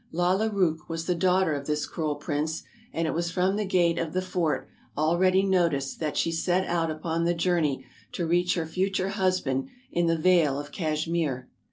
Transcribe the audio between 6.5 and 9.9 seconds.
out upon the journey to reach her future husband